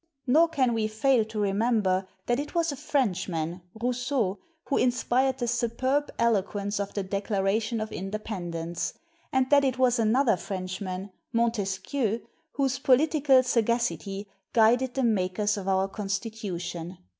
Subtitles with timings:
[0.25, 5.37] Nor can we fail to remember that it was a Frenchman, Rousseau, who in spired
[5.37, 8.95] the superb eloquence of the Declaration of Independence
[9.31, 12.21] and that it was another Frenchman, Montesquieu,
[12.53, 16.97] whose political sagac ity guided the makers of our Constitution.